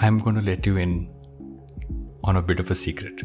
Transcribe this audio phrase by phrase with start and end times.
[0.00, 1.10] I'm going to let you in
[2.22, 3.22] on a bit of a secret.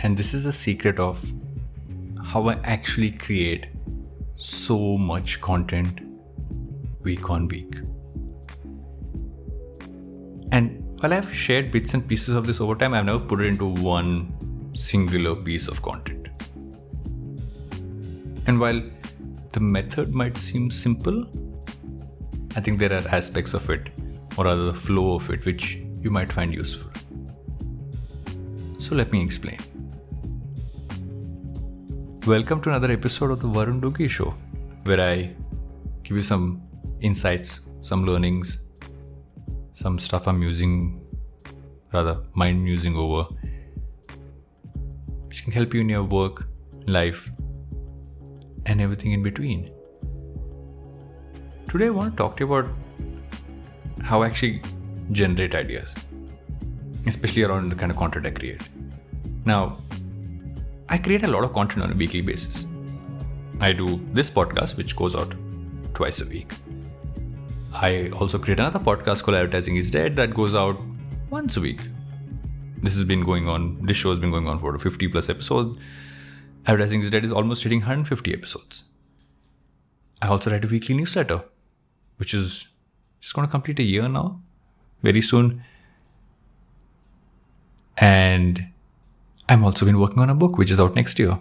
[0.00, 1.24] And this is a secret of
[2.22, 3.66] how I actually create
[4.36, 6.00] so much content
[7.00, 7.76] week on week.
[10.52, 13.46] And while I've shared bits and pieces of this over time, I've never put it
[13.46, 16.28] into one singular piece of content.
[18.46, 18.82] And while
[19.52, 21.24] the method might seem simple,
[22.56, 23.88] I think there are aspects of it,
[24.36, 26.90] or rather the flow of it, which you might find useful.
[28.78, 29.58] So let me explain.
[32.26, 34.34] Welcome to another episode of the Varun Duggi Show,
[34.84, 35.34] where I
[36.02, 36.62] give you some
[37.00, 38.58] insights, some learnings,
[39.72, 41.04] some stuff I'm using,
[41.92, 43.24] rather, mind musing over,
[45.26, 46.48] which can help you in your work,
[46.86, 47.30] life,
[48.66, 49.70] and everything in between.
[51.68, 52.74] Today, I want to talk to you about
[54.04, 54.60] how I actually
[55.12, 55.94] generate ideas,
[57.06, 58.68] especially around the kind of content I create.
[59.46, 59.78] Now,
[60.90, 62.66] I create a lot of content on a weekly basis.
[63.60, 65.34] I do this podcast, which goes out
[65.94, 66.52] twice a week.
[67.72, 70.78] I also create another podcast called Advertising is Dead that goes out
[71.30, 71.80] once a week.
[72.82, 75.80] This has been going on, this show has been going on for 50 plus episodes.
[76.66, 78.84] Advertising is Dead is almost hitting 150 episodes.
[80.20, 81.42] I also write a weekly newsletter,
[82.18, 82.68] which is
[83.24, 84.38] just going to complete a year now,
[85.02, 85.64] very soon.
[87.96, 88.66] And
[89.48, 91.38] I'm also been working on a book which is out next year.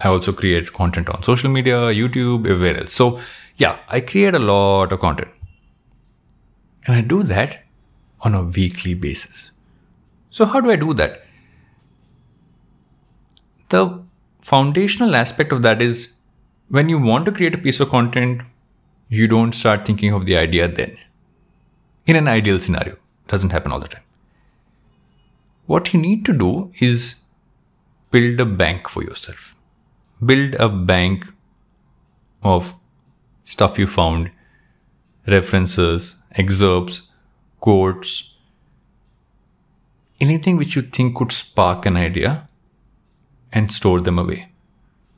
[0.00, 2.92] I also create content on social media, YouTube, everywhere else.
[2.92, 3.20] So,
[3.56, 5.30] yeah, I create a lot of content.
[6.86, 7.62] And I do that
[8.22, 9.52] on a weekly basis.
[10.30, 11.22] So, how do I do that?
[13.68, 14.02] The
[14.40, 16.16] foundational aspect of that is
[16.68, 18.42] when you want to create a piece of content,
[19.08, 20.96] you don't start thinking of the idea then.
[22.06, 22.96] In an ideal scenario,
[23.28, 24.02] doesn't happen all the time.
[25.66, 27.16] What you need to do is
[28.10, 29.56] build a bank for yourself.
[30.24, 31.26] Build a bank
[32.42, 32.74] of
[33.42, 34.30] stuff you found,
[35.26, 37.10] references, excerpts,
[37.60, 38.34] quotes,
[40.20, 42.48] anything which you think could spark an idea
[43.52, 44.48] and store them away.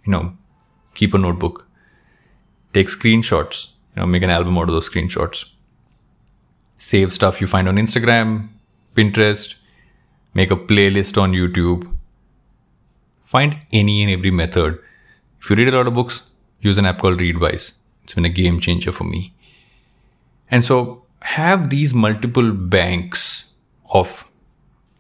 [0.05, 0.37] You know,
[0.95, 1.67] keep a notebook,
[2.73, 5.47] take screenshots, you know, make an album out of those screenshots.
[6.77, 8.49] Save stuff you find on Instagram,
[8.95, 9.57] Pinterest,
[10.35, 11.93] make a playlist on YouTube.
[13.21, 14.79] Find any and every method.
[15.41, 16.23] If you read a lot of books,
[16.61, 17.73] use an app called Readwise.
[18.05, 19.35] It's been a game changer for me.
[20.49, 23.53] And so have these multiple banks
[23.93, 24.31] of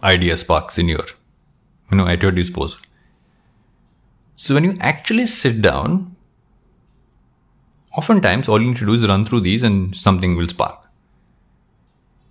[0.02, 1.06] idea sparks in your,
[1.92, 2.80] you know, at your disposal.
[4.34, 6.16] So when you actually sit down,
[7.98, 10.78] oftentimes all you need to do is run through these and something will spark.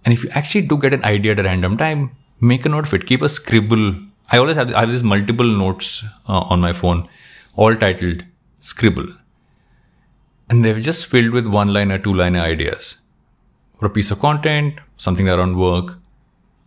[0.06, 2.88] And if you actually do get an idea at a random time, make a note
[2.88, 3.06] of it.
[3.06, 3.96] Keep a scribble.
[4.32, 7.10] I always have, I have these multiple notes uh, on my phone,
[7.56, 8.24] all titled
[8.62, 9.10] scribble.
[10.50, 12.98] And they're just filled with one liner, two liner ideas.
[13.80, 15.98] For a piece of content, something around work.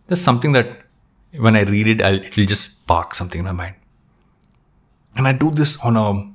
[0.07, 0.83] There's something that
[1.37, 3.75] when I read it, I'll, it'll just spark something in my mind.
[5.15, 6.31] And I do this on a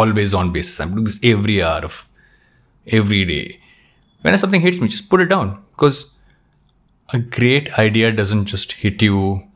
[0.00, 0.80] always on basis.
[0.80, 2.08] I'm doing this every hour of
[2.86, 3.60] every day.
[4.22, 5.62] When something hits me, just put it down.
[5.72, 6.12] Because
[7.12, 9.48] a great idea doesn't just hit you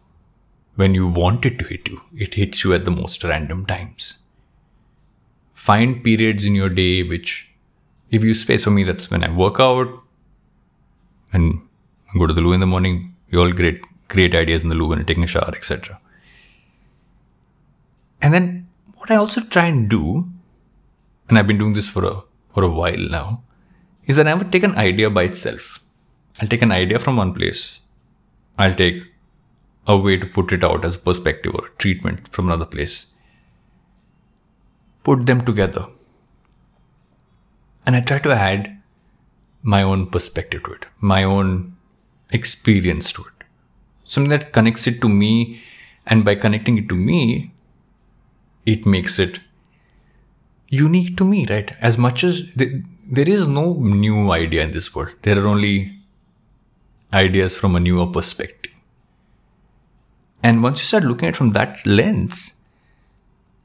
[0.76, 4.18] when you want it to hit you, it hits you at the most random times.
[5.54, 7.52] Find periods in your day which
[8.10, 8.64] if you space.
[8.64, 9.88] For me, that's when I work out
[11.32, 11.60] and
[12.18, 13.14] go to the loo in the morning.
[13.30, 16.00] You all great, great ideas in the loo when you're taking a shower, etc.
[18.22, 18.57] And then
[18.98, 20.28] what I also try and do,
[21.28, 22.22] and I've been doing this for a
[22.52, 23.42] for a while now,
[24.06, 25.80] is that I never take an idea by itself.
[26.40, 27.80] I'll take an idea from one place.
[28.58, 29.04] I'll take
[29.86, 33.06] a way to put it out as a perspective or a treatment from another place.
[35.04, 35.86] Put them together.
[37.86, 38.80] And I try to add
[39.62, 41.76] my own perspective to it, my own
[42.30, 43.44] experience to it.
[44.04, 45.62] Something that connects it to me.
[46.06, 47.52] And by connecting it to me,
[48.72, 49.40] it makes it
[50.68, 51.74] unique to me, right?
[51.80, 55.74] As much as the, there is no new idea in this world, there are only
[57.12, 58.72] ideas from a newer perspective.
[60.42, 62.60] And once you start looking at it from that lens,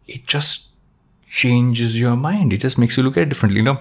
[0.07, 0.69] it just
[1.29, 2.53] changes your mind.
[2.53, 3.79] It just makes you look at it differently, you know.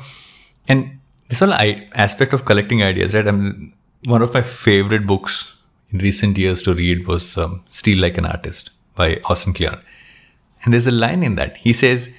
[0.69, 0.99] And
[1.29, 3.27] this whole aspect of collecting ideas, right?
[3.27, 3.73] I mean,
[4.05, 5.55] one of my favorite books
[5.91, 9.81] in recent years to read was um, "Steal Like an Artist" by Austin Kleon.
[10.63, 11.57] And there's a line in that.
[11.57, 12.11] He says,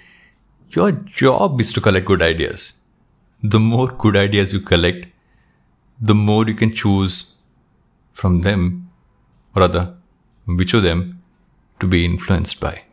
[0.70, 2.74] "Your job is to collect good ideas.
[3.42, 5.08] The more good ideas you collect,
[6.00, 7.36] the more you can choose
[8.14, 8.90] from them,
[9.56, 9.96] or rather,
[10.46, 11.22] which of them
[11.80, 12.84] to be influenced by.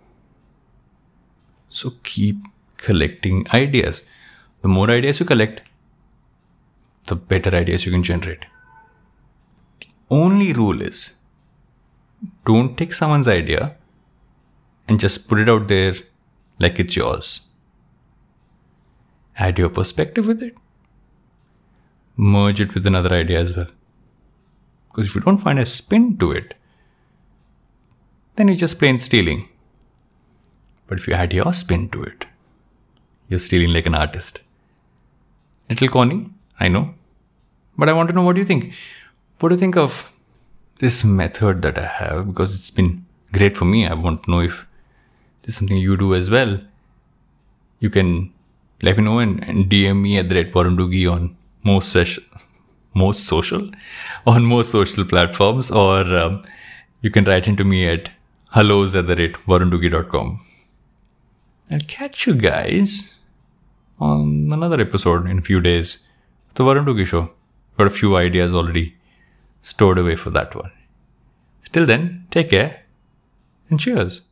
[1.68, 4.04] So keep collecting ideas.
[4.62, 5.60] The more ideas you collect,
[7.06, 8.46] the better ideas you can generate.
[9.80, 11.12] The only rule is
[12.44, 13.76] don't take someone's idea
[14.90, 15.94] and just put it out there
[16.58, 17.42] like it's yours.
[19.36, 20.56] Add your perspective with it.
[22.16, 23.68] Merge it with another idea as well.
[24.88, 26.54] Because if you don't find a spin to it,
[28.34, 29.48] then you're just plain stealing.
[30.88, 32.26] But if you add your spin to it,
[33.28, 34.40] you're stealing like an artist.
[35.68, 36.94] Little corny, I know.
[37.78, 38.74] But I want to know what you think.
[39.38, 40.12] What do you think of
[40.80, 42.26] this method that I have?
[42.26, 43.86] Because it's been great for me.
[43.86, 44.66] I want to know if
[45.50, 46.60] this is something you do as well.
[47.80, 48.32] You can
[48.82, 50.78] let me know and, and DM me at the red Varun
[51.12, 51.96] on most
[52.94, 53.68] most social
[54.26, 56.44] on most social platforms or um,
[57.02, 58.10] you can write into me at
[58.52, 59.36] hellos at the rate.
[61.72, 63.16] I'll catch you guys
[63.98, 66.06] on another episode in a few days.
[66.54, 67.30] The Varun Duggi Show.
[67.76, 68.94] Got a few ideas already
[69.62, 70.70] stored away for that one.
[71.72, 72.82] Till then, take care
[73.68, 74.22] and cheers.